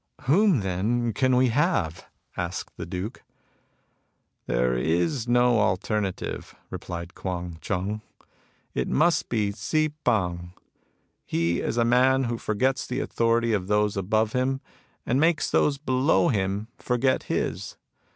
[0.23, 3.23] "Whom then can we have?" asked the Duke.
[4.47, 8.01] "There is no alternative," replied Kuan Chung;"
[8.81, 10.53] it must be Hsi P'eng.
[11.23, 14.59] He is a man who forgets the authority of those above him,
[15.05, 17.77] and makes those below him forget his.